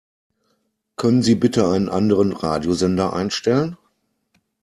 [0.95, 3.77] Können Sie bitte einen anderen Radiosender einstellen?